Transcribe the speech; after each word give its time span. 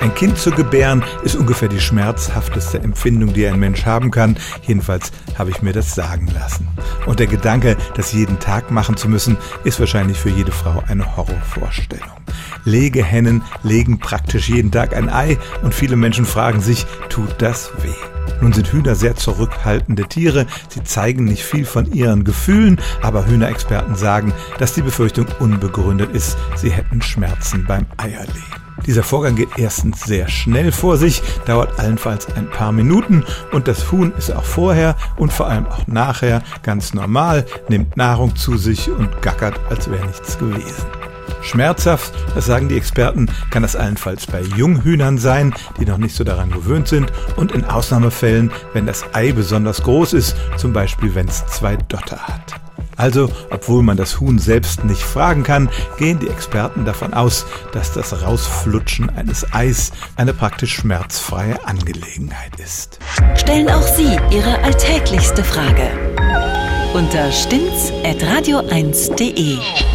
Ein 0.00 0.14
Kind 0.14 0.38
zu 0.38 0.50
gebären 0.50 1.04
ist 1.24 1.36
ungefähr 1.36 1.68
die 1.68 1.80
schmerzhafteste 1.80 2.78
Empfindung, 2.78 3.34
die 3.34 3.46
ein 3.46 3.60
Mensch 3.60 3.84
haben 3.84 4.10
kann. 4.10 4.36
Jedenfalls 4.62 5.12
habe 5.38 5.50
ich 5.50 5.60
mir 5.60 5.74
das 5.74 5.94
sagen 5.94 6.26
lassen. 6.32 6.68
Und 7.04 7.20
der 7.20 7.26
Gedanke, 7.26 7.76
das 7.94 8.12
jeden 8.12 8.38
Tag 8.38 8.70
machen 8.70 8.96
zu 8.96 9.08
müssen, 9.10 9.36
ist 9.62 9.78
wahrscheinlich 9.78 10.18
für 10.18 10.30
jede 10.30 10.52
Frau 10.52 10.82
eine 10.88 11.16
Horrorvorstellung. 11.16 12.08
Legehennen 12.64 13.42
legen 13.62 13.98
praktisch 13.98 14.48
jeden 14.48 14.70
Tag 14.70 14.96
ein 14.96 15.10
Ei 15.10 15.36
und 15.62 15.74
viele 15.74 15.96
Menschen 15.96 16.24
fragen 16.24 16.62
sich, 16.62 16.86
tut 17.10 17.34
das 17.38 17.70
weh? 17.82 18.40
Nun 18.40 18.54
sind 18.54 18.72
Hühner 18.72 18.94
sehr 18.94 19.16
zurückhaltende 19.16 20.04
Tiere. 20.04 20.46
Sie 20.68 20.82
zeigen 20.82 21.24
nicht 21.24 21.44
viel 21.44 21.66
von 21.66 21.92
ihren 21.92 22.24
Gefühlen, 22.24 22.80
aber 23.02 23.26
Hühnerexperten 23.26 23.96
sagen, 23.96 24.32
dass 24.58 24.72
die 24.72 24.82
Befürchtung 24.82 25.26
unbegründet 25.40 26.10
ist, 26.14 26.38
sie 26.56 26.70
hätten 26.70 27.02
Schmerzen 27.02 27.66
beim 27.66 27.84
Eierlegen. 27.98 28.69
Dieser 28.90 29.04
Vorgang 29.04 29.36
geht 29.36 29.50
erstens 29.56 30.00
sehr 30.00 30.26
schnell 30.26 30.72
vor 30.72 30.96
sich, 30.96 31.22
dauert 31.46 31.78
allenfalls 31.78 32.26
ein 32.34 32.50
paar 32.50 32.72
Minuten 32.72 33.24
und 33.52 33.68
das 33.68 33.92
Huhn 33.92 34.12
ist 34.18 34.32
auch 34.32 34.42
vorher 34.42 34.96
und 35.16 35.32
vor 35.32 35.46
allem 35.46 35.64
auch 35.68 35.86
nachher 35.86 36.42
ganz 36.64 36.92
normal, 36.92 37.46
nimmt 37.68 37.96
Nahrung 37.96 38.34
zu 38.34 38.56
sich 38.56 38.90
und 38.90 39.22
gackert, 39.22 39.60
als 39.70 39.88
wäre 39.88 40.04
nichts 40.04 40.36
gewesen. 40.40 40.86
Schmerzhaft, 41.40 42.12
das 42.34 42.46
sagen 42.46 42.68
die 42.68 42.76
Experten, 42.76 43.30
kann 43.52 43.62
das 43.62 43.76
allenfalls 43.76 44.26
bei 44.26 44.42
Junghühnern 44.56 45.18
sein, 45.18 45.54
die 45.78 45.86
noch 45.86 45.98
nicht 45.98 46.16
so 46.16 46.24
daran 46.24 46.50
gewöhnt 46.50 46.88
sind 46.88 47.12
und 47.36 47.52
in 47.52 47.64
Ausnahmefällen, 47.64 48.50
wenn 48.72 48.86
das 48.86 49.04
Ei 49.12 49.30
besonders 49.30 49.84
groß 49.84 50.14
ist, 50.14 50.34
zum 50.56 50.72
Beispiel 50.72 51.14
wenn 51.14 51.28
es 51.28 51.46
zwei 51.46 51.76
Dotter 51.76 52.18
hat. 52.26 52.60
Also, 53.00 53.30
obwohl 53.48 53.82
man 53.82 53.96
das 53.96 54.20
Huhn 54.20 54.38
selbst 54.38 54.84
nicht 54.84 55.00
fragen 55.00 55.42
kann, 55.42 55.70
gehen 55.96 56.18
die 56.18 56.28
Experten 56.28 56.84
davon 56.84 57.14
aus, 57.14 57.46
dass 57.72 57.94
das 57.94 58.22
Rausflutschen 58.22 59.08
eines 59.08 59.54
Eis 59.54 59.90
eine 60.16 60.34
praktisch 60.34 60.74
schmerzfreie 60.74 61.66
Angelegenheit 61.66 62.60
ist. 62.60 62.98
Stellen 63.36 63.70
auch 63.70 63.86
Sie 63.86 64.18
Ihre 64.30 64.62
alltäglichste 64.62 65.42
Frage 65.42 65.88
unter 66.92 67.30
stimmt's 67.30 67.92
at 68.04 68.20
radio1.de. 68.22 69.89